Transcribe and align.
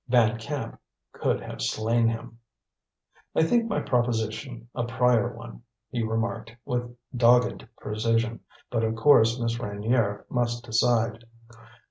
Van 0.07 0.35
Camp 0.39 0.81
could 1.13 1.39
have 1.41 1.61
slain 1.61 2.07
him. 2.07 2.39
"I 3.35 3.43
think 3.43 3.65
my 3.65 3.81
proposition 3.81 4.67
a 4.73 4.83
prior 4.83 5.31
one," 5.35 5.61
he 5.91 6.01
remarked 6.01 6.55
with 6.65 6.97
dogged 7.15 7.67
precision; 7.77 8.39
"but, 8.71 8.83
of 8.83 8.95
course, 8.95 9.39
Miss 9.39 9.59
Reynier 9.59 10.25
must 10.27 10.63
decide." 10.65 11.25